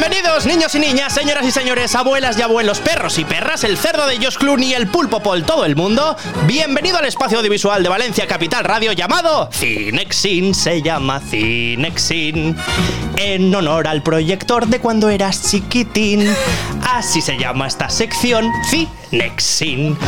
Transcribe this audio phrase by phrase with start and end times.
[0.00, 4.06] Bienvenidos, niños y niñas, señoras y señores, abuelas y abuelos, perros y perras, el cerdo
[4.06, 6.16] de Josh Clooney, el pulpo por todo el mundo.
[6.46, 12.56] Bienvenido al espacio audiovisual de Valencia Capital Radio llamado Cinexin, se llama Cinexin.
[13.16, 16.26] En honor al proyector de cuando eras chiquitín.
[16.82, 19.98] Así se llama esta sección, Cinexin.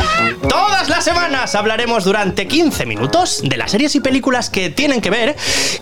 [0.49, 5.11] Todas las semanas hablaremos durante 15 minutos de las series y películas que tienen que
[5.11, 5.35] ver,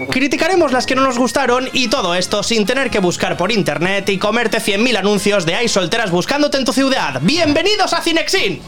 [0.09, 4.00] criticaremos las que no nos gustaron y todo esto sin tener que buscar por internet
[4.09, 7.19] y comerte 100.000 anuncios de hay solteras buscándote en tu ciudad.
[7.21, 8.61] ¡Bienvenidos a Cinexin!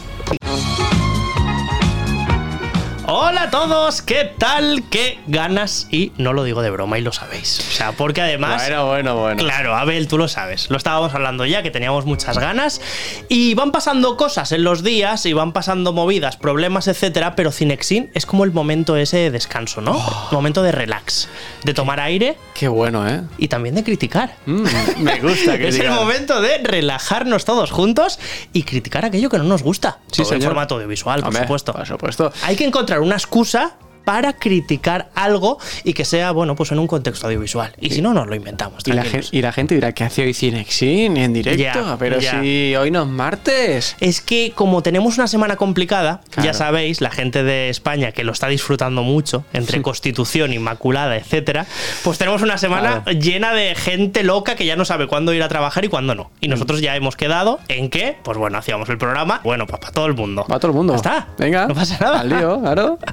[3.05, 4.81] Hola a todos, ¿qué tal?
[4.89, 5.87] ¿Qué ganas?
[5.91, 7.59] Y no lo digo de broma y lo sabéis.
[7.59, 8.61] O sea, porque además...
[8.65, 9.43] Bueno, bueno, bueno.
[9.43, 10.69] Claro, Abel, tú lo sabes.
[10.69, 12.79] Lo estábamos hablando ya, que teníamos muchas ganas.
[13.27, 17.35] Y van pasando cosas en los días y van pasando movidas, problemas, etcétera.
[17.35, 20.01] Pero Cinexin es como el momento ese de descanso, ¿no?
[20.31, 21.27] momento de relax,
[21.65, 23.21] de tomar aire Qué bueno, ¿eh?
[23.37, 24.35] y también de criticar.
[24.45, 24.63] Mm,
[24.99, 28.17] me gusta que Es el momento de relajarnos todos juntos
[28.53, 29.99] y criticar aquello que no nos gusta.
[30.09, 30.51] Sí, Todo en señor.
[30.53, 31.73] formato audiovisual, por Hombre, supuesto.
[31.73, 32.31] Por supuesto.
[32.43, 36.87] Hay que encontrar una excusa para criticar algo y que sea, bueno, pues en un
[36.87, 37.73] contexto audiovisual.
[37.79, 38.83] Y si no, nos lo inventamos.
[38.85, 43.03] Y la, y gente dirá que hace hoy Cinexin en directo, pero si hoy no
[43.03, 43.95] es martes.
[43.99, 46.45] Es que como tenemos una semana complicada, Claro.
[46.47, 51.65] ya sabéis, la gente de España que lo está disfrutando mucho, entre Constitución, Inmaculada, etcétera,
[52.03, 53.19] pues tenemos una semana Claro.
[53.19, 56.31] llena de gente loca que ya no sabe cuándo ir a trabajar y cuándo no.
[56.41, 59.93] Y nosotros ya hemos quedado en que, pues bueno, hacíamos el programa, bueno, pues para
[59.93, 60.45] todo el mundo.
[60.51, 60.93] Va todo el mundo.
[60.93, 61.27] Ya está.
[61.37, 61.67] Venga.
[61.67, 62.19] No pasa nada.
[62.21, 62.99] Al lío, claro.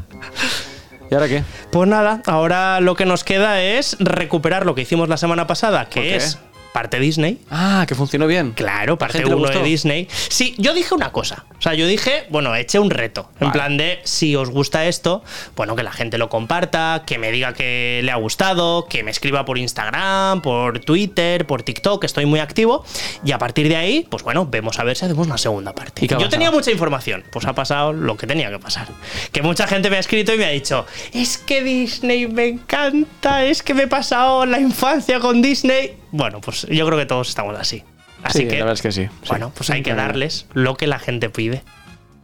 [1.11, 1.43] ¿Y ahora qué?
[1.73, 5.89] Pues nada, ahora lo que nos queda es recuperar lo que hicimos la semana pasada,
[5.89, 6.39] que es
[6.73, 7.39] parte Disney.
[7.51, 8.53] Ah, que funcionó bien.
[8.53, 9.63] Claro, parte 1 de?
[9.63, 10.09] Disney.
[10.29, 11.45] Sí, yo dije una cosa.
[11.59, 13.31] O sea, yo dije, bueno, eché un reto.
[13.41, 15.23] En plan de, si os gusta esto,
[15.57, 19.11] bueno, que la gente lo comparta, que me diga que le ha gustado, que me
[19.11, 22.85] escriba por Instagram, por Twitter, por TikTok, que estoy muy activo.
[23.25, 26.05] Y a partir de ahí, pues bueno, vemos a ver si hacemos una segunda parte.
[26.05, 26.31] ¿Y Yo pasado?
[26.31, 27.25] tenía mucha información.
[27.31, 28.89] Pues ha pasado lo que tenía que pasar.
[29.33, 33.45] Que mucha gente me ha escrito y me ha dicho, es que Disney me encanta,
[33.45, 36.00] es que me he pasado la infancia con Disney.
[36.13, 37.83] Bueno, pues yo creo que todos estamos así.
[38.23, 39.05] Así sí, que la verdad es que sí.
[39.07, 39.29] sí.
[39.29, 41.63] bueno, pues hay que darles lo que la gente pide.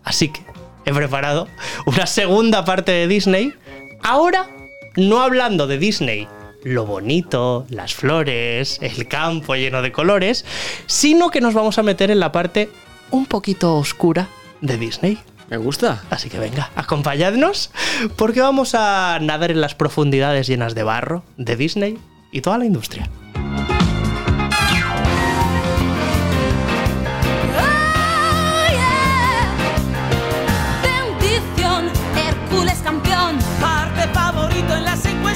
[0.04, 0.40] Así que
[0.84, 1.48] he preparado
[1.86, 3.54] una segunda parte de Disney.
[4.02, 4.48] Ahora,
[4.96, 6.28] no hablando de Disney,
[6.62, 10.44] lo bonito, las flores, el campo lleno de colores,
[10.86, 12.68] sino que nos vamos a meter en la parte
[13.10, 14.28] un poquito oscura
[14.60, 15.18] de Disney.
[15.48, 16.02] Me gusta.
[16.10, 17.70] Así que venga, acompañadnos
[18.16, 21.98] porque vamos a nadar en las profundidades llenas de barro de Disney
[22.32, 23.08] y toda la industria.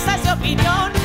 [0.07, 1.01] De opinión.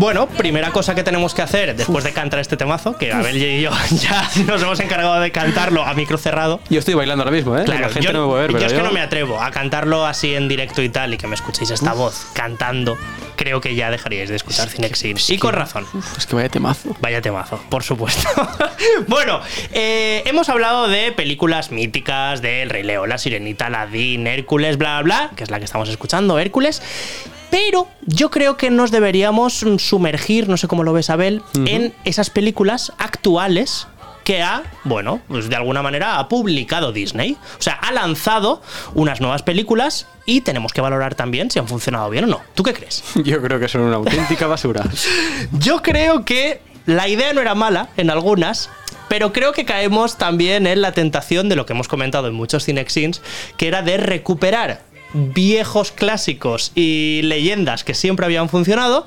[0.00, 3.60] Bueno, primera cosa que tenemos que hacer después de cantar este temazo, que Abel y
[3.60, 6.58] yo ya nos hemos encargado de cantarlo a micro cerrado.
[6.70, 7.64] Yo estoy bailando ahora mismo, ¿eh?
[7.64, 9.42] Claro, la gente yo, no me puede ver, yo pero es que no me atrevo
[9.42, 12.96] a cantarlo así en directo y tal, y que me escuchéis esta voz cantando.
[13.36, 15.18] Creo que ya dejaríais de escuchar Cinexin.
[15.28, 15.86] Y con razón.
[15.92, 16.96] Uf, es que vaya temazo.
[17.00, 18.26] Vaya temazo, por supuesto.
[19.06, 19.42] bueno,
[19.72, 25.02] eh, hemos hablado de películas míticas, de El Rey León, La Sirenita, Aladdin, Hércules, bla,
[25.02, 26.80] bla, bla, que es la que estamos escuchando, Hércules.
[27.50, 32.30] Pero yo creo que nos deberíamos sumergir, no sé cómo lo ves, Abel, en esas
[32.30, 33.86] películas actuales
[34.24, 37.36] que ha, bueno, pues de alguna manera ha publicado Disney.
[37.58, 38.62] O sea, ha lanzado
[38.94, 42.40] unas nuevas películas y tenemos que valorar también si han funcionado bien o no.
[42.54, 43.02] ¿Tú qué crees?
[43.24, 44.84] Yo creo que son una auténtica basura.
[45.52, 48.70] Yo creo que la idea no era mala en algunas,
[49.08, 52.64] pero creo que caemos también en la tentación de lo que hemos comentado en muchos
[52.64, 53.22] Cinexins,
[53.56, 59.06] que era de recuperar viejos clásicos y leyendas que siempre habían funcionado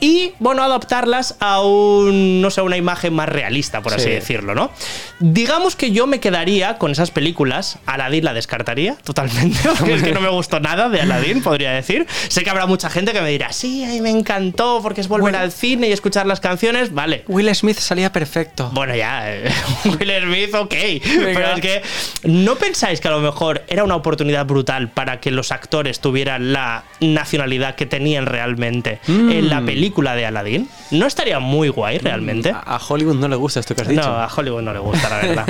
[0.00, 4.10] y bueno adaptarlas a un no sé una imagen más realista por así Sí.
[4.10, 4.70] decirlo no
[5.18, 10.12] digamos que yo me quedaría con esas películas Aladdin la descartaría totalmente porque es que
[10.12, 13.28] no me gustó nada de Aladdin podría decir sé que habrá mucha gente que me
[13.30, 16.94] dirá sí a mí me encantó porque es volver al cine y escuchar las canciones
[16.94, 18.70] vale Will Smith salía perfecto.
[18.72, 19.50] bueno, ya, eh,
[19.84, 20.74] Will Smith, ok.
[21.02, 21.82] Pero es que,
[22.24, 26.52] ¿no pensáis que a lo mejor era una oportunidad brutal para que los actores tuvieran
[26.52, 30.68] la nacionalidad que tenían realmente en la película de Aladdin?
[30.90, 32.50] ¿No estaría muy guay realmente?
[32.50, 34.02] A a Hollywood no le gusta esto que has dicho.
[34.02, 35.46] No, a Hollywood no le gusta, la verdad.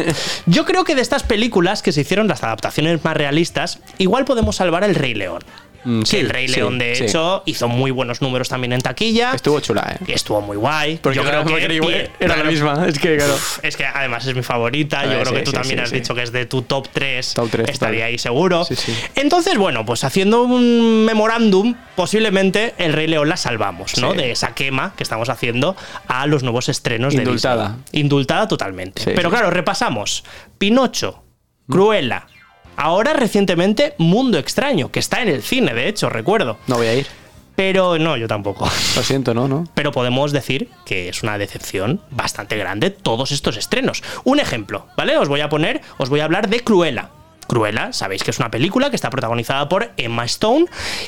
[0.47, 4.57] Yo creo que de estas películas que se hicieron las adaptaciones más realistas, igual podemos
[4.57, 5.43] salvar El Rey León.
[5.85, 8.81] Mm, que sí, el Rey sí, León, de hecho, hizo muy buenos números también en
[8.81, 9.33] taquilla.
[9.35, 10.05] Estuvo chula, ¿eh?
[10.07, 10.99] Y estuvo muy guay.
[11.03, 12.87] Porque Yo creo que era era la misma.
[12.87, 13.35] Es que, claro.
[13.63, 15.05] Es que además es mi favorita.
[15.05, 17.35] Yo creo que tú también has dicho que es de tu top 3.
[17.35, 18.09] Top tres, Estaría total.
[18.09, 18.65] ahí seguro.
[18.65, 18.95] Sí, sí.
[19.15, 24.15] Entonces, bueno, pues haciendo un memorándum, posiblemente el Rey León la salvamos, ¿no?
[24.15, 25.77] De esa quema que estamos haciendo
[26.09, 27.69] a los nuevos estrenos Indultada.
[27.69, 28.01] de Disney.
[28.03, 29.03] Indultada totalmente.
[29.15, 30.25] Pero claro, repasamos.
[30.59, 31.23] Pinocho,
[31.69, 32.27] Cruella.
[32.77, 36.59] Ahora recientemente Mundo Extraño, que está en el cine, de hecho, recuerdo.
[36.67, 37.07] No voy a ir.
[37.57, 38.65] Pero no, yo tampoco.
[38.97, 39.47] Lo siento, ¿no?
[39.47, 39.65] ¿No?
[39.75, 44.03] Pero podemos decir que es una decepción bastante grande todos estos estrenos.
[44.25, 45.19] Un ejemplo, ¿vale?
[45.19, 47.11] Os voy a poner, os voy a hablar de Cruella.
[47.51, 50.67] Cruella, sabéis que es una película que está protagonizada por Emma Stone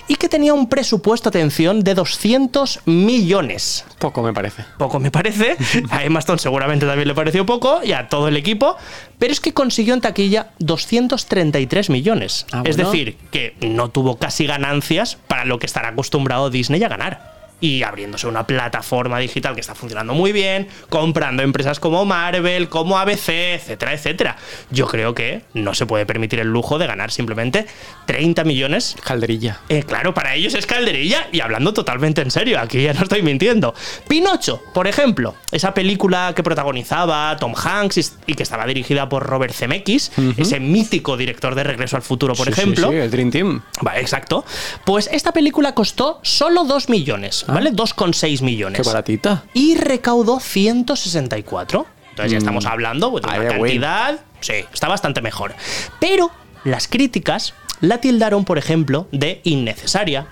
[0.09, 3.85] y que tenía un presupuesto, atención, de 200 millones.
[4.01, 4.65] Poco me parece.
[4.77, 5.57] Poco me parece,
[5.91, 8.77] a Emma Stone seguramente también le pareció poco y a todo el equipo,
[9.21, 12.45] pero es que consiguió en taquilla 233 millones.
[12.51, 16.89] Ah, Es decir, que no tuvo casi ganancias para lo que estará acostumbrado Disney a
[16.89, 17.42] ganar.
[17.63, 22.99] Y abriéndose una plataforma digital que está funcionando muy bien, comprando empresas como Marvel, como
[22.99, 24.37] ABC, etcétera, etcétera.
[24.71, 27.67] Yo creo que no se puede permitir el lujo de ganar simplemente
[28.07, 29.61] 30 millones Calderilla.
[29.71, 33.23] eh, claro, para ellos es calderilla y hablando totalmente en serio, aquí ya no estoy
[33.23, 33.75] mintiendo.
[34.09, 39.55] Pinocho, por ejemplo, esa película que protagonizaba Tom Hanks y- que estaba dirigida por Robert
[39.55, 42.91] Zemeckis, ese mítico director de Regreso al Futuro, por Sí, sí, ejemplo.
[42.91, 43.63] Sí, el Dream Team.
[43.83, 44.45] Vale, exacto.
[44.85, 47.73] Pues esta película costó solo 2 millones, ¿vale?
[47.73, 48.81] 2,6 millones.
[48.81, 49.45] Qué baratita.
[49.55, 51.87] Y recaudó 164.
[52.11, 54.21] Entonces ya estamos hablando pues, de Ay, una cantidad.
[54.41, 55.55] Sí, está bastante mejor.
[55.99, 56.31] Pero
[56.65, 60.27] las críticas la tildaron, por ejemplo, de innecesaria,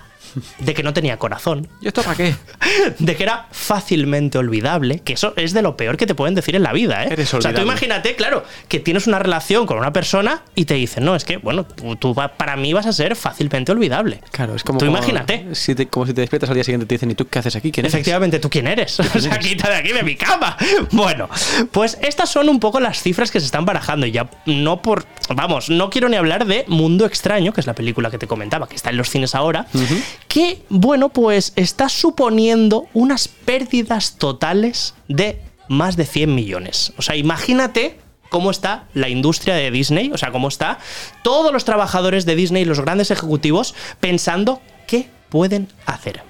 [0.59, 2.35] de que no tenía corazón, ¿Y esto para qué?
[2.99, 6.55] de que era fácilmente olvidable, que eso es de lo peor que te pueden decir
[6.55, 7.09] en la vida, ¿eh?
[7.11, 10.73] Eres o sea, tú imagínate, claro, que tienes una relación con una persona y te
[10.75, 14.21] dicen, no, es que, bueno, tú, tú va- para mí vas a ser fácilmente olvidable.
[14.31, 14.79] Claro, es como.
[14.79, 15.53] Tú como- imagínate.
[15.55, 17.39] Si te- como si te despiertas al día siguiente y te dicen, ¿y tú qué
[17.39, 17.71] haces aquí?
[17.71, 17.93] ¿Quién eres?
[17.93, 18.99] Efectivamente, ¿tú quién eres?
[19.15, 20.57] O sea, quita de aquí de mi cama.
[20.91, 21.29] Bueno,
[21.71, 24.05] pues estas son un poco las cifras que se están barajando.
[24.05, 25.05] Y ya no por.
[25.33, 28.67] Vamos, no quiero ni hablar de Mundo Extraño, que es la película que te comentaba,
[28.67, 29.65] que está en los cines ahora.
[30.31, 36.93] Que, bueno, pues está suponiendo unas pérdidas totales de más de 100 millones.
[36.97, 37.99] O sea, imagínate
[38.29, 40.79] cómo está la industria de Disney, o sea, cómo está
[41.21, 46.23] todos los trabajadores de Disney, los grandes ejecutivos, pensando qué pueden hacer.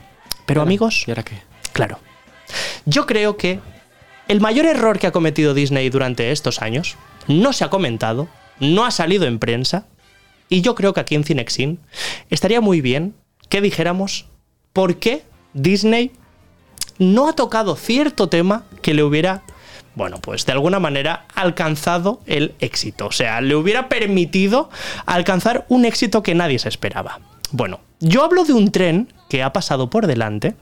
[0.48, 1.38] Pero amigos, ¿Y ahora qué?
[1.72, 2.00] Claro.
[2.86, 3.60] Yo creo que
[4.28, 8.84] el mayor error que ha cometido Disney durante estos años no se ha comentado, no
[8.84, 9.86] ha salido en prensa,
[10.50, 11.80] y yo creo que aquí en Cinexin
[12.32, 13.14] estaría muy bien
[13.52, 14.26] que dijéramos
[14.72, 16.12] por qué Disney
[16.98, 19.44] no ha tocado cierto tema que le hubiera,
[19.94, 23.08] bueno, pues de alguna manera alcanzado el éxito.
[23.08, 24.70] O sea, le hubiera permitido
[25.06, 27.20] alcanzar un éxito que nadie se esperaba.
[27.52, 30.56] Bueno, yo hablo de un tren que ha pasado por delante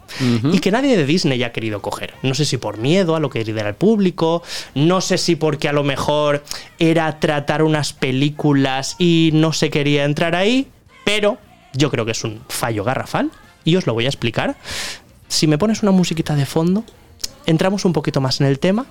[0.51, 2.15] y que nadie de Disney ha querido coger.
[2.23, 4.41] No sé si por miedo a lo que dirá el público,
[4.73, 6.43] no sé si porque a lo mejor
[6.79, 10.67] era tratar unas películas y no se quería entrar ahí,
[11.03, 11.37] pero
[11.73, 13.31] yo creo que es un fallo garrafal
[13.63, 14.55] y os lo voy a explicar.
[15.27, 16.83] Si me pones una musiquita de fondo,
[17.45, 18.85] entramos un poquito más en el tema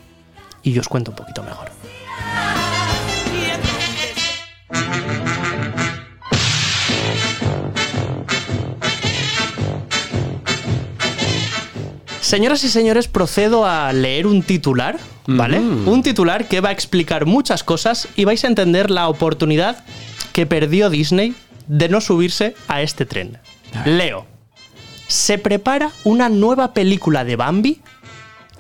[0.63, 1.71] y yo os cuento un poquito mejor.
[12.21, 15.61] Señoras y señores, procedo a leer un titular, ¿vale?
[15.61, 19.83] Un titular que va a explicar muchas cosas y vais a entender la oportunidad
[20.35, 21.35] que perdió Disney
[21.69, 23.39] de no subirse a este tren.
[23.85, 24.27] Leo.
[25.07, 27.81] Se prepara una nueva película de Bambi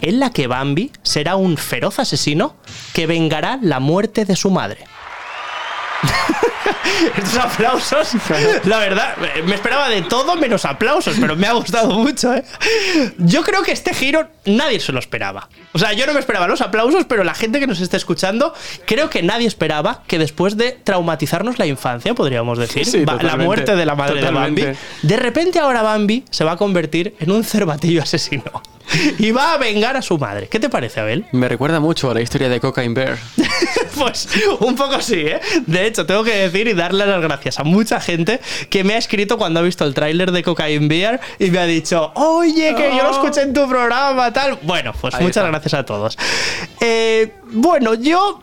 [0.01, 2.57] en la que Bambi será un feroz asesino
[2.93, 4.85] que vengará la muerte de su madre.
[7.17, 8.09] Estos aplausos,
[8.65, 12.45] la verdad, me esperaba de todo menos aplausos, pero me ha gustado mucho, ¿eh?
[13.19, 15.49] Yo creo que este giro nadie se lo esperaba.
[15.73, 18.55] O sea, yo no me esperaba los aplausos, pero la gente que nos esté escuchando,
[18.87, 23.77] creo que nadie esperaba que después de traumatizarnos la infancia, podríamos decir, Sí, la muerte
[23.77, 24.61] de la madre totalmente.
[24.61, 28.45] de Bambi, de repente ahora Bambi se va a convertir en un cervatillo asesino
[29.19, 30.49] y va a vengar a su madre.
[30.49, 31.25] ¿Qué te parece, Abel?
[31.33, 33.19] Me recuerda mucho a la historia de Cocaine Bear.
[33.99, 34.29] Pues
[34.61, 35.41] un poco sí, ¿eh?
[35.67, 38.39] De hecho, tengo que decir y darle las gracias a mucha gente
[38.71, 41.67] que me ha escrito cuando ha visto el tráiler de Cocaine Bear y me ha
[41.67, 44.57] dicho, oye, que yo lo escuché en tu programa, tal.
[44.63, 45.49] Bueno, pues Ahí muchas está.
[45.51, 46.17] gracias a todos.
[46.81, 48.41] Eh, bueno, yo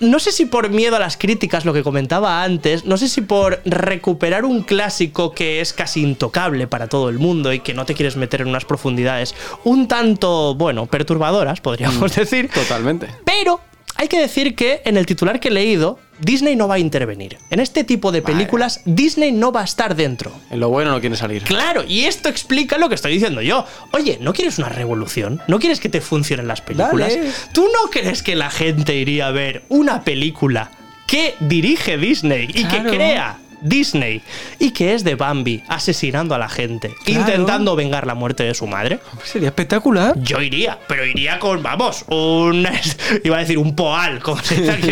[0.00, 3.20] no sé si por miedo a las críticas, lo que comentaba antes, no sé si
[3.20, 7.84] por recuperar un clásico que es casi intocable para todo el mundo y que no
[7.86, 9.34] te quieres meter en unas profundidades
[9.64, 12.50] un tanto, bueno, perturbadoras, podríamos decir.
[12.52, 13.08] Totalmente.
[13.24, 13.60] Pero
[13.96, 17.38] hay que decir que en el titular que he leído, Disney no va a intervenir.
[17.50, 20.32] En este tipo de películas, Disney no va a estar dentro.
[20.50, 21.42] En lo bueno no quiere salir.
[21.42, 23.64] Claro, y esto explica lo que estoy diciendo yo.
[23.92, 25.40] Oye, ¿no quieres una revolución?
[25.46, 27.14] ¿No quieres que te funcionen las películas?
[27.14, 27.30] Dale.
[27.52, 30.70] ¿Tú no crees que la gente iría a ver una película
[31.06, 34.22] que dirige Disney y que crea Disney
[34.58, 37.20] y que es de Bambi asesinando a la gente, Claro.
[37.20, 38.98] intentando vengar la muerte de su madre?
[39.24, 40.14] Sería espectacular.
[40.20, 42.66] Yo iría, pero iría con, vamos, un.
[43.24, 44.90] iba a decir un poal, como se dice aquí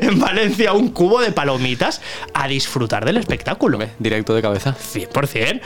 [0.00, 2.00] en Valencia, un cubo de palomitas
[2.34, 3.78] a disfrutar del espectáculo.
[3.98, 4.74] Directo de cabeza.
[4.76, 5.60] 100%.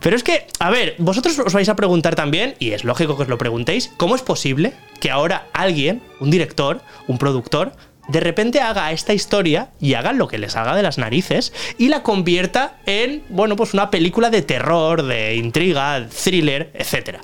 [0.00, 3.22] Pero es que, a ver, vosotros os vais a preguntar también, y es lógico que
[3.24, 7.72] os lo preguntéis, ¿cómo es posible que ahora alguien, un director, un productor,
[8.08, 11.88] de repente haga esta historia y haga lo que le salga de las narices y
[11.88, 17.18] la convierta en, bueno, pues una película de terror, de intriga, thriller, etc.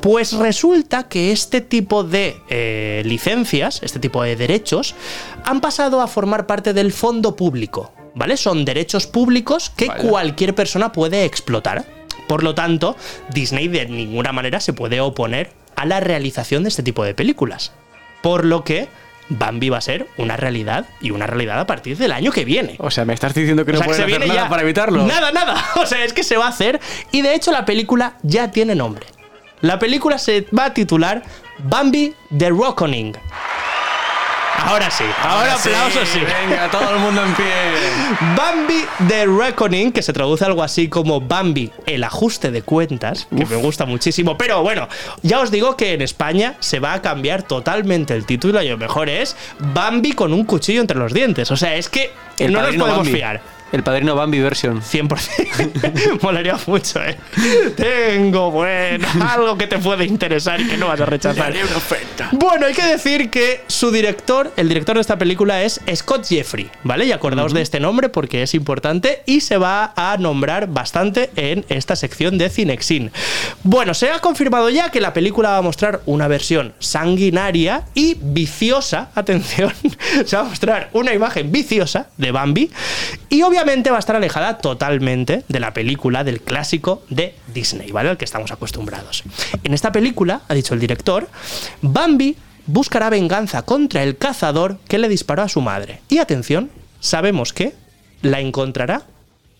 [0.00, 4.94] Pues resulta que este tipo de eh, licencias, este tipo de derechos,
[5.44, 7.92] han pasado a formar parte del fondo público.
[8.14, 8.36] ¿Vale?
[8.36, 11.86] Son derechos públicos que cualquier persona puede explotar.
[12.28, 12.94] Por lo tanto,
[13.32, 17.72] Disney de ninguna manera se puede oponer a la realización de este tipo de películas.
[18.20, 18.88] Por lo que
[19.38, 22.76] Bambi va a ser una realidad y una realidad a partir del año que viene.
[22.78, 24.48] O sea, me estás diciendo que O no pueden hacer nada ya.
[24.48, 25.04] para evitarlo.
[25.06, 25.64] Nada, nada.
[25.76, 26.80] O sea, es que se va a hacer.
[27.10, 29.06] Y de hecho, la película ya tiene nombre.
[29.60, 31.22] La película se va a titular
[31.64, 33.16] Bambi The Reckoning.
[34.64, 36.20] Ahora sí, ahora, aplausos sí.
[36.20, 37.44] Venga, todo el mundo en pie.
[38.36, 43.44] Bambi The Reckoning, que se traduce algo así como Bambi el ajuste de cuentas, que
[43.44, 44.38] me gusta muchísimo.
[44.38, 44.88] Pero bueno,
[45.22, 48.78] ya os digo que en España se va a cambiar totalmente el título y lo
[48.78, 51.50] mejor es Bambi con un cuchillo entre los dientes.
[51.50, 53.12] O sea, es que no nos podemos Bambi.
[53.12, 53.40] fiar.
[53.72, 54.82] El padrino Bambi version.
[54.82, 56.20] 100%.
[56.22, 57.16] Molaría mucho, ¿eh?
[57.74, 61.54] Tengo, bueno, algo que te puede interesar y que no vas a rechazar.
[62.32, 66.70] Bueno, hay que decir que su director, el director de esta película es Scott Jeffrey,
[66.84, 67.06] ¿vale?
[67.06, 71.64] Y acordaos de este nombre porque es importante y se va a nombrar bastante en
[71.70, 73.10] esta sección de Cinexin.
[73.62, 78.18] Bueno, se ha confirmado ya que la película va a mostrar una versión sanguinaria y
[78.20, 79.72] viciosa, atención,
[80.26, 82.70] se va a mostrar una imagen viciosa de Bambi
[83.30, 88.10] y obviamente va a estar alejada totalmente de la película del clásico de Disney, ¿vale?
[88.10, 89.22] Al que estamos acostumbrados.
[89.62, 91.28] En esta película, ha dicho el director,
[91.80, 96.00] Bambi buscará venganza contra el cazador que le disparó a su madre.
[96.08, 97.74] Y atención, sabemos que
[98.22, 99.02] la encontrará,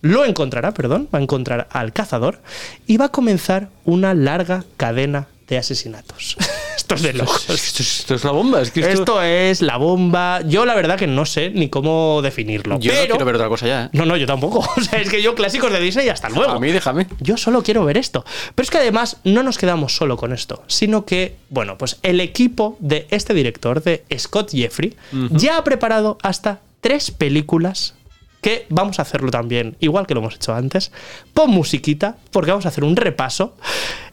[0.01, 2.41] lo encontrará, perdón, va a encontrar al cazador
[2.85, 6.35] y va a comenzar una larga cadena de asesinatos.
[6.75, 7.49] Esto es de locos.
[7.49, 8.61] Esto es, esto es la bomba.
[8.61, 10.41] Es que esto, Esto es la bomba.
[10.41, 12.77] Yo la verdad que no sé ni cómo definirlo.
[12.79, 13.85] Yo no quiero ver otra cosa ya.
[13.85, 13.89] ¿eh?
[13.93, 14.59] No, no, yo tampoco.
[14.75, 16.51] O sea, es que yo clásicos de Disney hasta luego.
[16.51, 17.07] A mí déjame.
[17.19, 18.25] Yo solo quiero ver esto.
[18.53, 22.19] Pero es que además no nos quedamos solo con esto, sino que, bueno, pues el
[22.19, 24.95] equipo de este director, de Scott Jeffrey,
[25.29, 27.95] ya ha preparado hasta tres películas
[28.43, 30.91] que vamos a hacerlo también, igual que lo hemos hecho antes.
[31.33, 33.55] Pon musiquita, porque vamos a hacer un repaso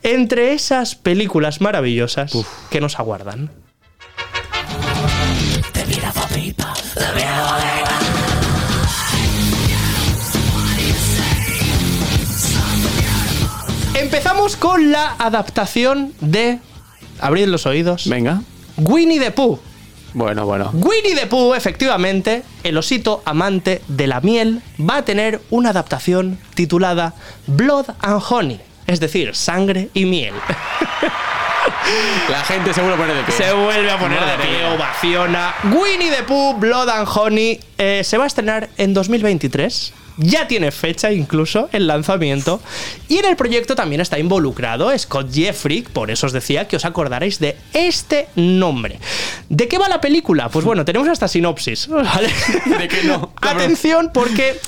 [0.03, 2.33] entre esas películas maravillosas
[2.71, 3.51] que nos aguardan.
[13.95, 16.61] Empezamos con la adaptación de.
[17.21, 18.09] Abrid los oídos.
[18.09, 18.43] Venga.
[18.77, 19.59] Winnie the Pooh.
[20.13, 20.71] Bueno, bueno.
[20.73, 26.39] Winnie the Pooh, efectivamente, el osito amante de la miel, va a tener una adaptación
[26.55, 27.15] titulada
[27.47, 30.35] Blood and Honey, es decir, sangre y miel.
[32.29, 33.35] La gente se vuelve a poner de pie.
[33.35, 35.55] Se vuelve a poner de pie, ovaciona.
[35.65, 39.93] Winnie the Pooh, Blood and Honey, eh, se va a estrenar en 2023.
[40.17, 42.61] Ya tiene fecha incluso el lanzamiento.
[43.09, 46.85] Y en el proyecto también está involucrado Scott Jeffrey, por eso os decía que os
[46.85, 48.99] acordaréis de este nombre.
[49.49, 50.49] ¿De qué va la película?
[50.49, 51.89] Pues bueno, tenemos hasta sinopsis.
[51.89, 52.31] ¿vale?
[52.79, 53.33] ¿De qué no?
[53.41, 54.59] Atención, porque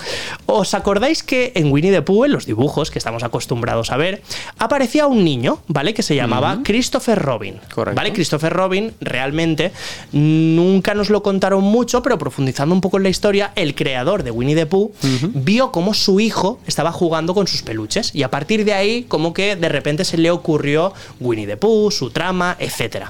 [0.46, 4.22] os acordáis que en Winnie the Pooh, en los dibujos que estamos acostumbrados a ver,
[4.58, 5.94] aparecía un niño, ¿vale?
[5.94, 7.60] Que se llamaba Christopher Robin.
[7.74, 7.96] Correcto.
[7.96, 8.12] ¿Vale?
[8.12, 9.72] Christopher Robin realmente
[10.12, 14.30] nunca nos lo contaron mucho, pero profundizando un poco en la historia, el creador de
[14.30, 14.92] Winnie the Pooh
[15.44, 19.32] vio cómo su hijo estaba jugando con sus peluches y a partir de ahí como
[19.32, 23.06] que de repente se le ocurrió Winnie the Pooh, su trama, etc.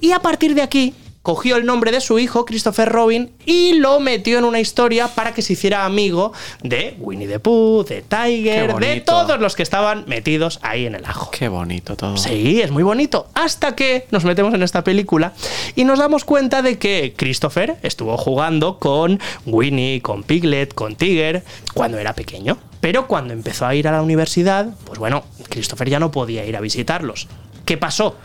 [0.00, 0.94] Y a partir de aquí
[1.26, 5.34] cogió el nombre de su hijo, Christopher Robin, y lo metió en una historia para
[5.34, 10.04] que se hiciera amigo de Winnie the Pooh, de Tiger, de todos los que estaban
[10.06, 11.32] metidos ahí en el ajo.
[11.32, 12.16] Qué bonito todo.
[12.16, 13.26] Sí, es muy bonito.
[13.34, 15.32] Hasta que nos metemos en esta película
[15.74, 21.42] y nos damos cuenta de que Christopher estuvo jugando con Winnie, con Piglet, con Tiger,
[21.74, 22.56] cuando era pequeño.
[22.80, 26.56] Pero cuando empezó a ir a la universidad, pues bueno, Christopher ya no podía ir
[26.56, 27.26] a visitarlos.
[27.64, 28.16] ¿Qué pasó?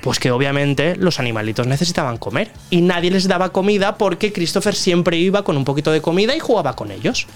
[0.00, 5.16] Pues que obviamente los animalitos necesitaban comer y nadie les daba comida porque Christopher siempre
[5.16, 7.28] iba con un poquito de comida y jugaba con ellos.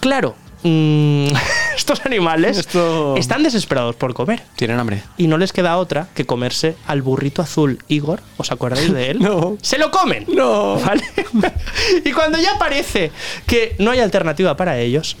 [0.00, 1.26] Claro, mm,
[1.76, 5.02] estos animales Esto- están desesperados por comer Tienen hambre.
[5.18, 8.20] y no les queda otra que comerse al burrito azul Igor.
[8.38, 9.18] ¿Os acordáis de él?
[9.20, 9.58] No.
[9.60, 10.24] Se lo comen.
[10.34, 10.76] No.
[10.80, 11.02] ¿Vale?
[12.06, 13.10] y cuando ya parece
[13.46, 15.18] que no hay alternativa para ellos,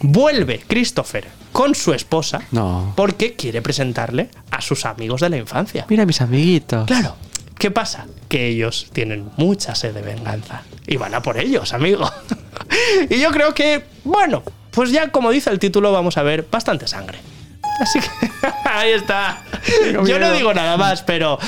[0.00, 2.92] vuelve Christopher con su esposa No.
[2.96, 5.86] porque quiere presentarle a sus amigos de la infancia.
[5.88, 6.86] Mira mis amiguitos.
[6.86, 7.16] Claro.
[7.58, 8.06] ¿Qué pasa?
[8.28, 10.62] Que ellos tienen mucha sed de venganza.
[10.86, 12.10] Y van a por ellos, amigo.
[13.10, 16.86] y yo creo que, bueno, pues ya como dice el título, vamos a ver bastante
[16.88, 17.18] sangre.
[17.80, 18.08] Así que
[18.68, 19.42] ahí está.
[20.06, 21.38] Yo no digo nada más, pero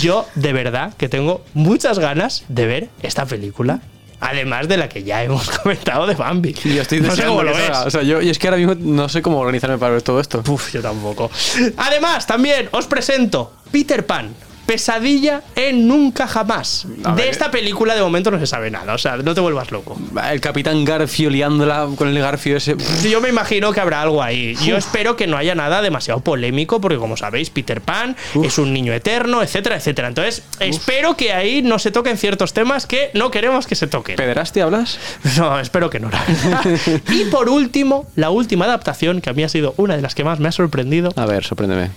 [0.00, 3.80] yo de verdad que tengo muchas ganas de ver esta película.
[4.24, 6.54] Además de la que ya hemos comentado de Bambi.
[6.64, 7.70] Y yo estoy no sé cómo lo ves.
[7.84, 10.18] O sea, yo, y es que ahora mismo no sé cómo organizarme para ver todo
[10.18, 10.42] esto.
[10.48, 11.30] Uf, yo tampoco.
[11.76, 14.34] Además, también os presento Peter Pan.
[14.66, 16.86] Pesadilla en Nunca Jamás.
[17.04, 17.30] A de ver.
[17.30, 19.96] esta película de momento no se sabe nada, o sea, no te vuelvas loco.
[20.30, 22.76] El capitán Garfio liándola con el Garfio ese.
[23.08, 24.54] Yo me imagino que habrá algo ahí.
[24.64, 28.72] Yo espero que no haya nada demasiado polémico, porque como sabéis, Peter Pan es un
[28.72, 30.08] niño eterno, etcétera, etcétera.
[30.08, 34.16] Entonces, espero que ahí no se toquen ciertos temas que no queremos que se toquen.
[34.16, 34.98] ¿Pederastia hablas?
[35.36, 36.10] No, espero que no.
[36.10, 37.00] la verdad.
[37.10, 40.22] y por último, la última adaptación, que a mí ha sido una de las que
[40.24, 41.90] más me ha sorprendido, A ver, sorpréndeme.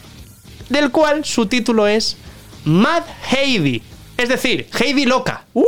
[0.69, 2.17] del cual su título es
[2.67, 3.81] Mad Heidi.
[4.17, 5.45] Es decir, Heidi loca.
[5.53, 5.63] ¡Uh!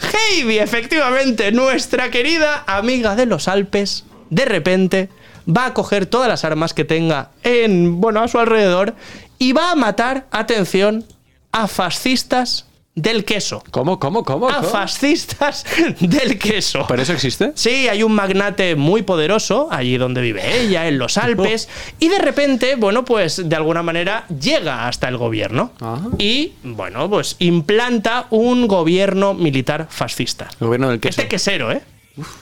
[0.00, 5.08] Heidi, efectivamente, nuestra querida amiga de los Alpes, de repente
[5.46, 8.94] va a coger todas las armas que tenga en, bueno, a su alrededor
[9.38, 11.04] y va a matar, atención,
[11.50, 13.62] a fascistas del queso.
[13.70, 14.48] ¿Cómo, cómo, cómo?
[14.50, 14.68] A cómo?
[14.68, 15.64] fascistas
[16.00, 16.84] del queso.
[16.86, 17.52] ¿Pero eso existe?
[17.54, 21.68] Sí, hay un magnate muy poderoso allí donde vive ella, en los Alpes,
[21.98, 26.00] y de repente, bueno, pues de alguna manera llega hasta el gobierno Ah.
[26.18, 30.48] y, bueno, pues implanta un gobierno militar fascista.
[30.60, 31.20] El gobierno del queso.
[31.22, 31.80] Este quesero, ¿eh?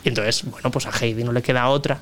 [0.04, 2.00] Y entonces, bueno, pues a Heidi no le queda otra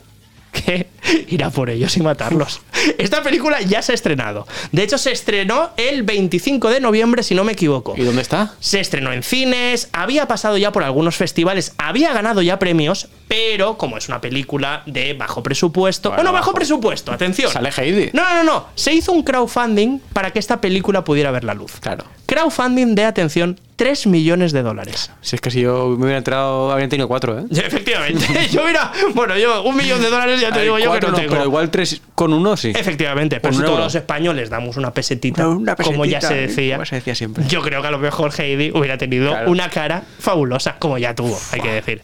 [0.63, 0.89] que
[1.29, 2.61] ir a por ellos y matarlos.
[2.99, 4.47] Esta película ya se ha estrenado.
[4.73, 7.95] De hecho, se estrenó el 25 de noviembre, si no me equivoco.
[7.97, 8.55] ¿Y dónde está?
[8.61, 13.77] Se estrenó en cines, había pasado ya por algunos festivales, había ganado ya premios, pero
[13.79, 16.11] como es una película de bajo presupuesto.
[16.11, 16.55] Bueno, Bueno, bajo, bajo.
[16.57, 17.51] presupuesto, atención.
[17.53, 18.11] Sale Heidi.
[18.13, 18.67] No, no, no, no.
[18.75, 21.73] Se hizo un crowdfunding para que esta película pudiera ver la luz.
[21.81, 22.05] Claro.
[22.29, 25.11] Crowdfunding de, atención, 3 millones de dólares.
[25.23, 27.45] Si es que si yo me hubiera enterado, habrían tenido cuatro, ¿eh?
[27.51, 28.27] Efectivamente.
[28.53, 31.31] yo, mira, bueno, yo un millón de dólares ya te digo yo que no tengo.
[31.31, 32.73] Pero igual tres con uno sí.
[32.77, 36.75] Efectivamente, pero si todos los españoles damos una pesetita, Una como ya pesetita, se decía,
[36.75, 37.45] como se decía siempre.
[37.49, 39.51] yo creo que a lo mejor Heidi hubiera tenido Claro.
[39.51, 42.03] una cara fabulosa, como ya tuvo, hay que decir.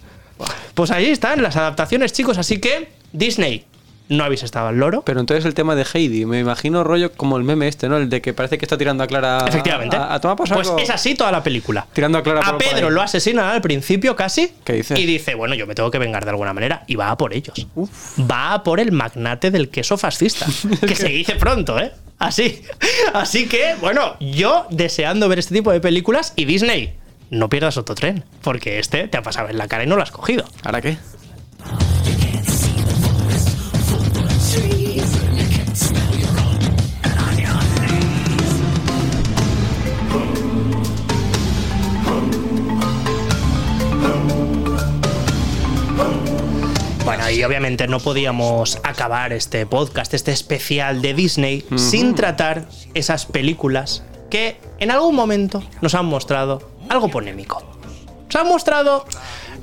[0.72, 3.66] Pues ahí están las adaptaciones, chicos, así que Disney,
[4.08, 5.02] no habéis estado al loro.
[5.02, 7.96] Pero entonces el tema de Heidi, me imagino rollo como el meme este, ¿no?
[7.96, 9.44] El de que parece que está tirando a Clara.
[9.48, 9.96] Efectivamente.
[9.96, 11.86] A, a tomar por pues es así toda la película.
[11.92, 14.52] Tirando a Clara A por- Pedro lo asesinan al principio casi.
[14.64, 14.98] ¿Qué dices?
[14.98, 16.84] Y dice, bueno, yo me tengo que vengar de alguna manera.
[16.86, 17.66] Y va a por ellos.
[18.30, 20.46] Va a por el magnate del queso fascista.
[20.86, 21.92] que se dice pronto, ¿eh?
[22.18, 22.62] Así.
[23.14, 26.94] Así que, bueno, yo deseando ver este tipo de películas y Disney.
[27.30, 30.02] No pierdas otro tren, porque este te ha pasado en la cara y no lo
[30.02, 30.44] has cogido.
[30.62, 30.98] ¿Ahora qué?
[47.34, 54.04] Y obviamente no podíamos acabar este podcast, este especial de Disney, sin tratar esas películas
[54.30, 57.62] que en algún momento nos han mostrado algo polémico.
[58.26, 59.04] Nos han mostrado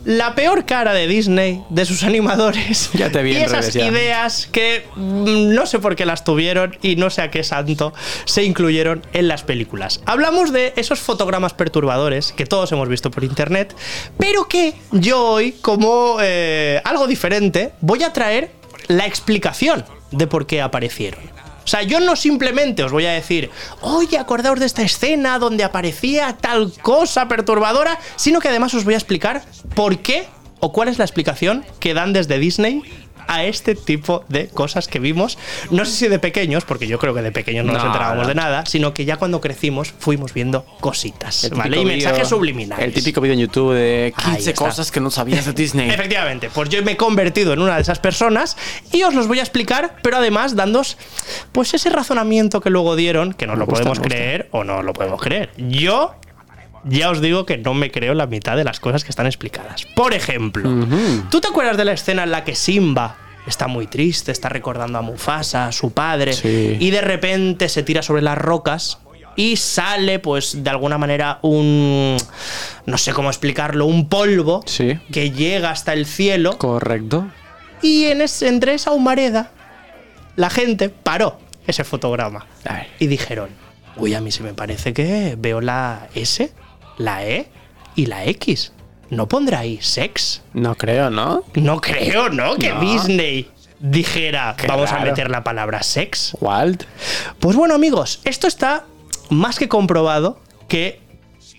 [0.05, 2.89] la peor cara de Disney, de sus animadores.
[3.01, 6.77] Ya te vi y esas redes ideas que mm, no sé por qué las tuvieron
[6.81, 7.93] y no sé a qué santo
[8.25, 10.01] se incluyeron en las películas.
[10.05, 13.75] Hablamos de esos fotogramas perturbadores que todos hemos visto por internet,
[14.17, 18.51] pero que yo hoy, como eh, algo diferente, voy a traer
[18.87, 21.41] la explicación de por qué aparecieron.
[21.63, 23.49] O sea, yo no simplemente os voy a decir,
[23.81, 28.95] oye, acordaos de esta escena donde aparecía tal cosa perturbadora, sino que además os voy
[28.95, 30.25] a explicar por qué
[30.60, 32.84] o cuál es la explicación que dan desde Disney
[33.27, 35.38] a este tipo de cosas que vimos.
[35.69, 38.23] No sé si de pequeños, porque yo creo que de pequeños no, nos No, enterábamos
[38.23, 38.27] no.
[38.27, 41.79] de nada, sino que ya cuando crecimos fuimos viendo cositas, ¿vale?
[41.79, 42.84] Y mensajes subliminales.
[42.84, 44.65] El típico vídeo en YouTube de Ahí 15 está.
[44.65, 45.89] cosas que no sabías de Disney.
[45.91, 48.57] Efectivamente, pues yo me he convertido en una de esas personas
[48.91, 50.97] y os los voy a explicar, pero además dándos
[51.53, 54.91] pues ese razonamiento que luego dieron, que nos lo gusta, podemos creer o no lo
[54.93, 55.51] podemos creer.
[55.57, 56.15] Yo
[56.84, 59.86] ya os digo que no me creo la mitad de las cosas que están explicadas.
[59.96, 60.70] Por ejemplo,
[61.30, 63.17] ¿tú te acuerdas de la escena en la que Simba
[63.48, 66.78] está muy triste, está recordando a Mufasa, a su padre, Sí.
[66.80, 69.00] y de repente se tira sobre las rocas
[69.36, 72.17] y sale, pues, de alguna manera un.
[72.86, 75.00] No sé cómo explicarlo, un polvo Sí.
[75.12, 76.58] que llega hasta el cielo.
[76.58, 77.28] Correcto.
[77.82, 79.52] Y en ese- entre esa humareda,
[80.36, 82.46] la gente paró ese fotograma.
[83.00, 83.50] Y dijeron,
[83.96, 86.52] uy, a mí se me parece que veo la S,
[87.01, 87.49] la E
[87.95, 88.73] y la X.
[89.09, 90.41] ¿No pondrá ahí sex?
[90.53, 91.43] No creo, ¿no?
[91.55, 92.55] No creo, ¿no?
[92.55, 92.79] Que No.
[92.79, 96.37] Disney dijera, Qué vamos a meter la palabra sex.
[96.39, 96.83] Walt.
[97.39, 98.85] Pues bueno, amigos, esto está
[99.29, 101.01] más que comprobado que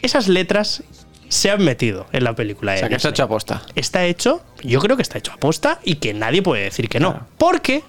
[0.00, 0.82] esas letras
[1.28, 2.74] se han metido en la película.
[2.74, 3.62] O sea, que ha hecho aposta.
[3.74, 7.00] está hecho, yo creo que está hecho a posta y que nadie puede decir que
[7.00, 7.12] no.
[7.12, 7.26] Claro.
[7.38, 7.82] Porque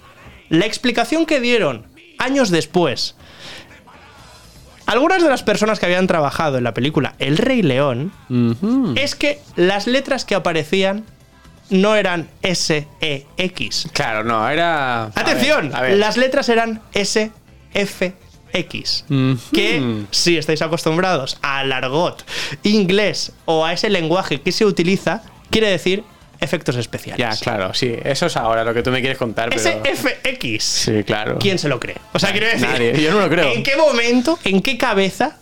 [0.48, 1.86] la explicación que dieron
[2.18, 3.16] años después,
[4.86, 8.12] algunas de las personas que habían trabajado en la película El Rey León,
[8.96, 11.04] es que las letras que aparecían
[11.70, 13.88] no eran S, E, X.
[13.92, 15.04] Claro, no, era.
[15.04, 15.96] a Atención, ver, a ver.
[15.96, 17.30] las letras eran S,
[17.72, 18.14] F,
[18.52, 19.04] X.
[19.08, 19.38] Ujú.
[19.52, 22.24] Que si estáis acostumbrados al argot
[22.62, 26.04] inglés o a ese lenguaje que se utiliza, quiere decir
[26.44, 27.18] efectos especiales.
[27.18, 27.94] Ya, claro, sí.
[28.04, 29.60] Eso es ahora lo que tú me quieres contar, pero.
[29.60, 30.62] SFX.
[30.62, 31.38] Sí, claro.
[31.38, 31.96] ¿Quién se lo cree?
[32.12, 32.68] O sea, quiero decir.
[32.68, 33.52] Nadie, yo no lo creo.
[33.52, 35.38] ¿En qué momento, en qué cabeza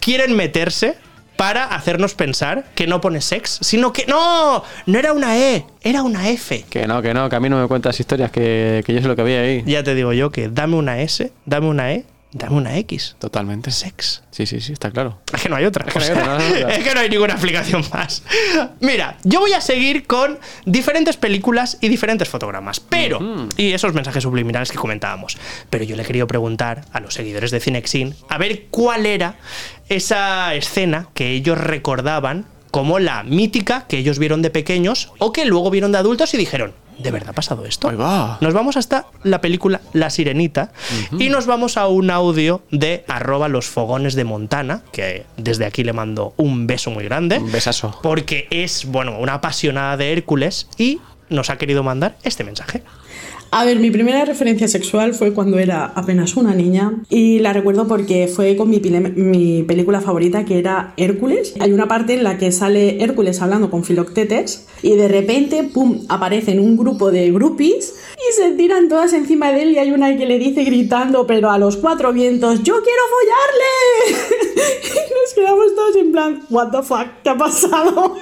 [0.00, 0.96] quieren meterse
[1.36, 3.58] para hacernos pensar que no pone sex?
[3.60, 4.06] Sino que.
[4.06, 4.62] ¡No!
[4.86, 6.64] No era una E, era una F.
[6.70, 9.08] Que no, que no, que a mí no me cuentas historias, que, que yo sé
[9.08, 9.62] lo que había ahí.
[9.66, 12.04] Ya te digo yo que dame una S, dame una E,
[12.34, 13.16] dame una X.
[13.18, 13.70] Totalmente.
[13.70, 14.22] Sex.
[14.30, 15.20] Sí, sí, sí, está claro.
[15.32, 15.86] Es que no hay otra.
[15.86, 16.74] que no hay O sea, otra, no hay otra.
[16.76, 18.22] es que no hay ninguna explicación más.
[18.80, 22.80] Mira, yo voy a seguir con diferentes películas y diferentes fotogramas.
[22.80, 25.38] Pero, y esos mensajes subliminales que comentábamos.
[25.70, 29.36] Pero yo le querido preguntar a los seguidores de Cinexin a ver cuál era
[29.88, 35.44] esa escena que ellos recordaban como la mítica que ellos vieron de pequeños o que
[35.44, 36.74] luego vieron de adultos y dijeron.
[36.98, 37.96] ¿De verdad ha pasado esto?
[37.96, 38.38] Va.
[38.40, 40.72] Nos vamos hasta la película La Sirenita
[41.18, 45.84] y nos vamos a un audio de arroba los fogones de Montana, que desde aquí
[45.84, 47.38] le mando un beso muy grande.
[47.38, 47.98] Un besazo.
[48.02, 52.82] Porque es, bueno, una apasionada de Hércules y nos ha querido mandar este mensaje.
[53.56, 57.86] A ver, mi primera referencia sexual fue cuando era apenas una niña y la recuerdo
[57.86, 58.80] porque fue con mi,
[59.62, 61.54] película favorita que era Hércules.
[61.60, 66.00] Hay una parte en la que sale Hércules hablando con Filoctetes y de repente, ¡pum!,
[66.08, 70.16] aparecen un grupo de groupies y se tiran todas encima de él y hay una
[70.16, 74.64] que le dice gritando pero a los cuatro vientos ¡Yo quiero follarle!
[74.82, 77.06] y nos quedamos todos en plan ¿What the fuck?
[77.22, 78.16] ¿Qué ha pasado?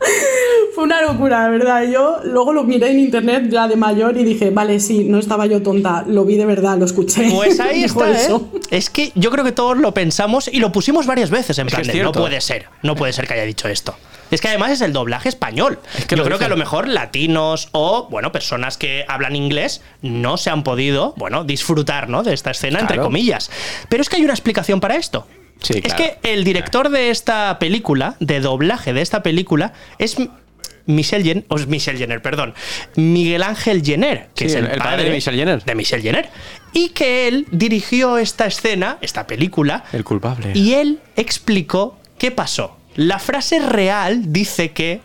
[0.74, 1.84] Fue una locura, de verdad.
[1.84, 5.46] Yo luego lo miré en internet ya de mayor y dije, vale, sí, no estaba
[5.46, 7.30] yo tonta, lo vi de verdad, lo escuché.
[7.30, 8.24] Pues ahí está, ¿eh?
[8.24, 8.50] eso.
[8.70, 11.74] Es que yo creo que todos lo pensamos y lo pusimos varias veces en Es
[11.74, 13.94] plan de, no puede ser, no puede ser que haya dicho esto.
[14.30, 15.78] Es que además es el doblaje español.
[16.08, 20.36] que yo creo que a lo mejor latinos o, bueno, personas que hablan inglés no
[20.36, 22.22] se han podido, bueno, disfrutar, ¿no?
[22.22, 23.50] De esta escena, entre comillas.
[23.88, 25.26] Pero es que hay una explicación para esto.
[25.60, 30.16] Sí, Es que el director de esta película, de doblaje de esta película, es
[30.84, 32.54] Michel Jenner, o es Michel Jenner, perdón,
[32.94, 35.64] Miguel Ángel Jenner, que Sí, es el, el- el padre de Michelle Jenner.
[35.64, 36.28] De Michelle Jenner.
[36.72, 40.52] Y que él dirigió esta escena, esta película, El culpable.
[40.54, 42.76] y él explicó qué pasó.
[42.94, 45.00] La frase real dice que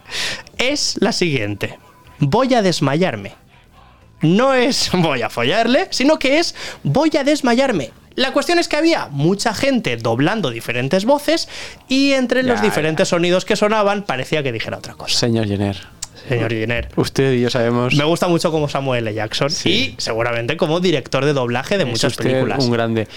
[0.58, 1.80] es la siguiente:
[2.20, 3.34] Voy a desmayarme.
[4.22, 7.90] No es voy a follarle, sino que es voy a desmayarme.
[8.22, 11.50] La cuestión es que había mucha gente doblando diferentes voces
[11.88, 15.18] y entre los Ya, diferentes sonidos que sonaban parecía que dijera otra cosa.
[15.18, 15.78] Señor Jenner.
[16.30, 16.90] Señor Jenner.
[16.96, 17.96] Usted y yo sabemos.
[17.96, 19.16] Me gusta mucho como Samuel L.
[19.16, 19.96] Jackson Sí.
[19.98, 22.64] y seguramente como director de doblaje de es muchas usted películas.
[22.64, 23.08] Un grande.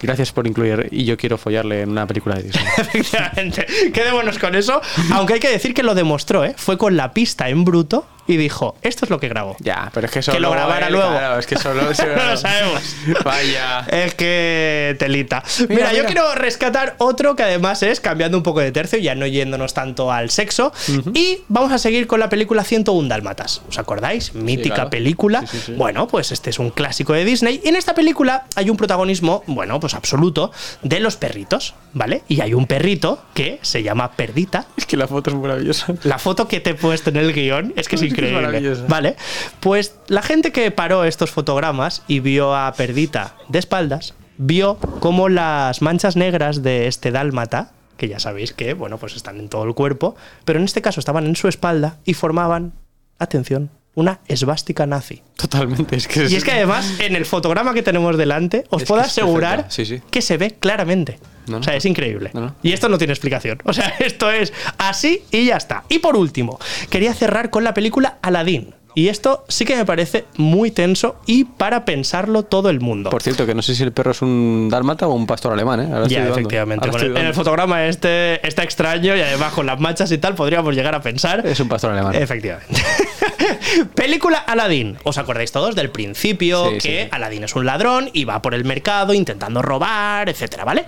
[0.00, 0.88] Gracias por incluir.
[0.90, 2.64] Y yo quiero follarle en una película de Disney.
[2.78, 3.66] Efectivamente.
[3.92, 4.80] Quedémonos con eso.
[5.12, 6.54] Aunque hay que decir que lo demostró, ¿eh?
[6.56, 9.56] Fue con la pista en bruto y dijo: Esto es lo que grabó.
[9.60, 10.32] ya, pero es que eso.
[10.32, 11.10] Que lo grabara luego.
[11.10, 11.82] Claro, es que solo.
[12.14, 12.96] No lo sabemos.
[13.24, 13.80] Vaya.
[13.90, 15.42] Es que telita.
[15.68, 16.06] Mira, yo mira.
[16.06, 20.12] quiero rescatar otro que además es cambiando un poco de tercio, ya no yéndonos tanto
[20.12, 20.72] al sexo.
[21.14, 23.62] Y vamos a seguir con la película 101 Dálmatas.
[23.68, 24.34] ¿Os acordáis?
[24.34, 24.90] Mítica claro.
[24.90, 25.40] película.
[25.42, 25.72] Sí, sí, sí.
[25.72, 27.60] Bueno, pues este es un clásico de Disney.
[27.64, 32.22] Y en esta película hay un protagonismo, bueno, pues absoluto, de los perritos, ¿vale?
[32.28, 34.66] Y hay un perrito que se llama Perdita.
[34.76, 35.94] Es que la foto es maravillosa.
[36.04, 38.86] La foto que te he puesto en el guion es que es Es.
[38.88, 39.16] Vale,
[39.60, 45.28] pues la gente que paró estos fotogramas y vio a Perdita de espaldas, vio cómo
[45.28, 49.64] las manchas negras de este dálmata, que ya sabéis que, bueno, pues están en todo
[49.64, 52.72] el cuerpo, pero en este caso estaban en su espalda y formaban,
[53.18, 55.22] atención, una esvástica nazi.
[55.36, 55.96] Totalmente.
[55.96, 59.02] Es que Y es que además, en el fotograma que tenemos delante, os Es puedo
[59.02, 59.74] que asegurar perfecta.
[59.74, 60.02] Sí, sí.
[60.10, 61.18] que se ve claramente.
[61.46, 61.58] No, no.
[61.58, 62.30] O sea, es increíble.
[62.32, 62.54] No.
[62.62, 63.58] Y esto no tiene explicación.
[63.64, 65.84] O sea, esto es así y ya está.
[65.88, 66.58] Y por último,
[66.90, 68.74] quería cerrar con la película Aladdin.
[68.94, 73.10] Y esto sí que me parece muy tenso y para pensarlo todo el mundo.
[73.10, 75.80] Por cierto, que no sé si el perro es un dálmata o un pastor alemán,
[75.80, 75.88] ¿eh?
[75.92, 76.88] Ahora ya, efectivamente.
[76.88, 80.34] Ahora el- en el fotograma este está extraño y además con las manchas y tal
[80.34, 81.44] podríamos llegar a pensar.
[81.46, 82.14] Es un pastor alemán.
[82.14, 82.74] Efectivamente.
[83.94, 84.96] Película Aladdin.
[85.04, 86.70] ¿Os acordáis todos del principio?
[86.70, 87.08] Sí, que sí.
[87.10, 90.84] Aladdin es un ladrón y va por el mercado intentando robar, etcétera, ¿vale?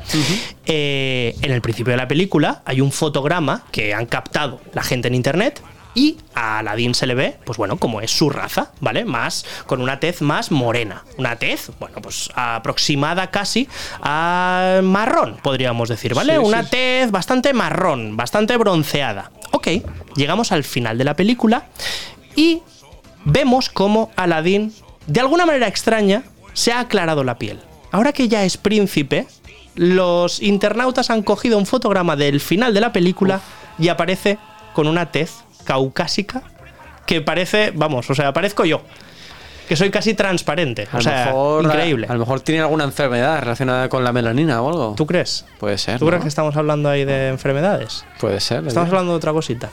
[0.66, 5.08] Eh, en el principio de la película hay un fotograma que han captado la gente
[5.08, 5.60] en internet.
[5.96, 9.06] Y a Aladdin se le ve, pues bueno, como es su raza, ¿vale?
[9.06, 11.04] Más, con una tez más morena.
[11.16, 13.66] Una tez, bueno, pues aproximada casi
[14.02, 16.34] a marrón, podríamos decir, ¿vale?
[16.34, 16.68] Sí, una sí.
[16.72, 19.32] tez bastante marrón, bastante bronceada.
[19.52, 19.68] Ok,
[20.16, 21.68] llegamos al final de la película
[22.34, 22.60] y
[23.24, 24.74] vemos cómo Aladdin,
[25.06, 27.58] de alguna manera extraña, se ha aclarado la piel.
[27.90, 29.26] Ahora que ya es príncipe,
[29.74, 33.40] los internautas han cogido un fotograma del final de la película
[33.78, 34.36] y aparece
[34.74, 36.42] con una tez caucásica
[37.06, 38.82] que parece, vamos, o sea, parezco yo.
[39.68, 40.86] Que soy casi transparente.
[40.92, 42.06] A O sea, mejor, increíble.
[42.08, 44.94] A, lo mejor tiene alguna enfermedad relacionada con la melanina o algo.
[44.96, 45.44] ¿Tú crees?
[45.58, 45.98] Puede ser.
[45.98, 46.10] ¿Tú ¿no?
[46.10, 48.04] crees que estamos hablando ahí de enfermedades?
[48.20, 48.66] Puede ser.
[48.66, 49.70] Estamos hablando de otra cosita.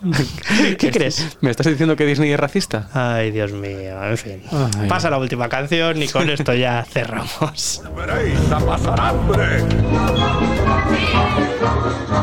[0.78, 1.36] ¿Qué crees?
[1.40, 2.88] ¿Me estás diciendo que Disney es racista?
[2.94, 4.42] Ay, Dios mío, en fin.
[4.50, 4.88] Ay.
[4.88, 7.82] Pasa la última canción y con esto ya cerramos.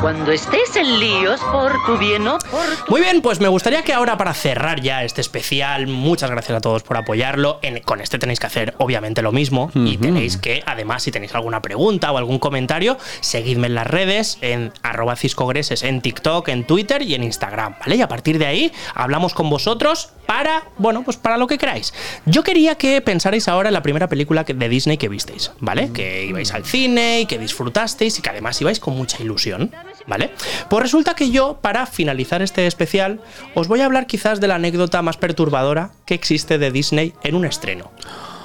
[0.02, 2.92] Cuando estés en líos por tu bien o por tu...
[2.92, 6.62] Muy bien, pues me gustaría que ahora para cerrar ya este especial, muchas gracias a
[6.62, 7.60] todos por apoyarlo.
[7.64, 11.34] En- con este tenéis que hacer obviamente lo mismo y tenéis que, además, si tenéis
[11.34, 16.66] alguna pregunta o algún comentario, seguidme en las redes, en arroba ciscogreses, en TikTok, en
[16.66, 17.96] Twitter y en Instagram, ¿vale?
[17.96, 21.94] Y a partir de ahí hablamos con vosotros para, bueno, pues para lo que queráis.
[22.26, 25.92] Yo quería que pensarais ahora en la primera película de Disney que visteis, ¿vale?
[25.94, 29.72] Que ibais al cine y que disfrutasteis y que además ibais con mucha ilusión,
[30.08, 30.32] ¿vale?
[30.70, 33.20] Pues resulta que yo, para finalizar este especial,
[33.54, 37.36] os voy a hablar quizás de la anécdota más perturbadora que existe de Disney en
[37.36, 37.92] un estreno.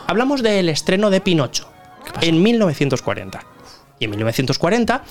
[0.06, 1.68] Hablamos del estreno de Pinocho
[2.20, 3.44] en 1940.
[3.98, 5.04] Y en 1940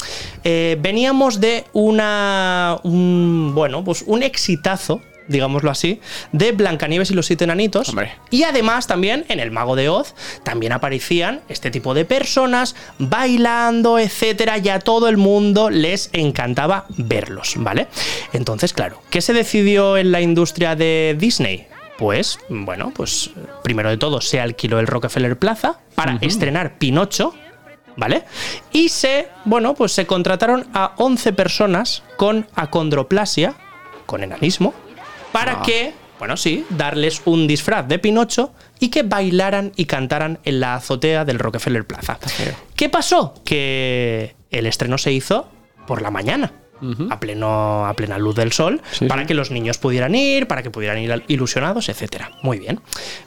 [0.44, 2.80] eh, veníamos de una.
[2.84, 6.02] Un, bueno, pues un exitazo, digámoslo así,
[6.34, 7.90] de Blancanieves y los siete enanitos.
[7.90, 8.12] Hombre.
[8.30, 13.98] Y además también en El Mago de Oz también aparecían este tipo de personas bailando,
[13.98, 17.88] etcétera, y a todo el mundo les encantaba verlos, ¿vale?
[18.34, 21.68] Entonces, claro, ¿qué se decidió en la industria de Disney?
[21.98, 23.32] Pues, bueno, pues
[23.64, 27.36] primero de todo se alquiló el Rockefeller Plaza para estrenar Pinocho,
[27.98, 28.24] ¿vale?
[28.72, 33.56] Y se, bueno, pues se contrataron a 11 personas con acondroplasia,
[34.06, 34.74] con enanismo,
[35.32, 40.60] para que, bueno, sí, darles un disfraz de Pinocho y que bailaran y cantaran en
[40.60, 42.18] la azotea del Rockefeller Plaza.
[42.76, 43.34] ¿Qué pasó?
[43.46, 45.50] Que el estreno se hizo
[45.88, 46.54] por la mañana.
[47.10, 49.28] A, pleno, a plena luz del sol, Sí, para sí.
[49.28, 52.32] que los niños pudieran ir, para que pudieran ir ilusionados, etcétera.
[52.42, 52.80] Muy bien.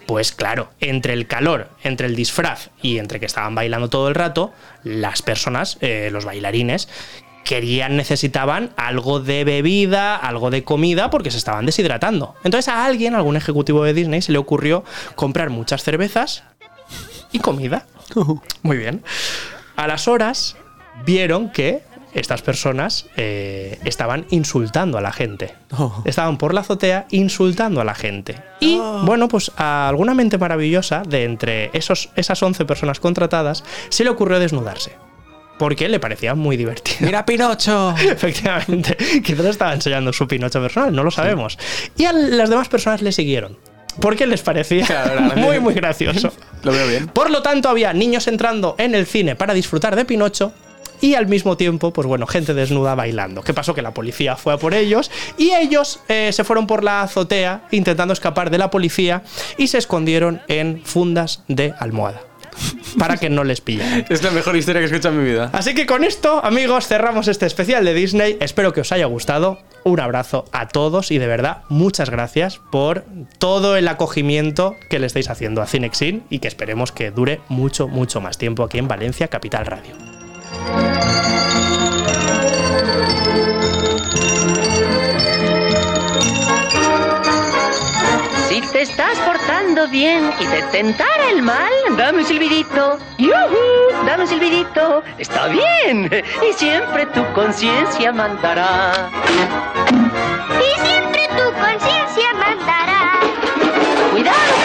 [0.07, 4.15] Pues claro, entre el calor, entre el disfraz y entre que estaban bailando todo el
[4.15, 6.89] rato, las personas, eh, los bailarines,
[7.45, 12.35] querían, necesitaban algo de bebida, algo de comida, porque se estaban deshidratando.
[12.45, 16.45] Entonces a alguien, a algún ejecutivo de Disney, se le ocurrió comprar muchas cervezas
[17.33, 17.87] y comida.
[18.63, 19.03] Muy bien.
[19.77, 20.57] A las horas
[21.05, 21.83] vieron que
[22.15, 25.55] estas personas eh, estaban insultando a la gente.
[25.77, 26.03] Oh.
[26.05, 28.37] Estaban por la azotea insultando a la gente.
[28.61, 34.05] Y bueno, pues a alguna mente maravillosa de entre esos, esas 11 personas contratadas se
[34.05, 34.93] le ocurrió desnudarse.
[35.63, 36.97] Porque le parecía muy divertido.
[37.03, 37.95] ¡Mira Pinocho!
[38.03, 41.57] Efectivamente, quizás estaba enseñando su Pinocho personal, no lo sabemos.
[41.97, 43.57] Y a las demás personas le siguieron.
[44.01, 46.33] Porque les parecía Claro, muy, muy gracioso.
[46.65, 47.07] Lo veo bien.
[47.07, 50.53] Por lo tanto, había niños entrando en el cine para disfrutar de Pinocho
[51.01, 53.43] y al mismo tiempo, pues bueno, gente desnuda bailando.
[53.43, 53.73] ¿Qué pasó?
[53.73, 57.69] Que la policía fue a por ellos y ellos eh, se fueron por la azotea
[57.71, 59.23] intentando escapar de la policía
[59.59, 62.32] y se escondieron en fundas de almohada
[62.99, 64.07] para que no les pillaran.
[64.09, 65.51] Es la mejor historia que he escuchado en mi vida.
[65.53, 68.37] Así que con esto, amigos, cerramos este especial de Disney.
[68.41, 69.59] Espero que os haya gustado.
[69.85, 73.05] Un abrazo a todos y de verdad, muchas gracias por
[73.39, 77.89] todo el acogimiento que le estáis haciendo a Cinexin y que esperemos que dure mucho,
[77.89, 79.97] mucho más tiempo aquí en Valencia, Capital Radio.
[88.73, 92.99] te estás portando bien y detentar el mal, dame un silbidito.
[93.19, 94.07] ¡Yuhu!
[94.07, 95.03] Dame un silbidito.
[95.19, 96.11] Está bien.
[96.49, 99.11] Y siempre tu conciencia mandará.
[99.91, 103.21] Y siempre tu conciencia mandará.
[104.13, 104.62] Cuidado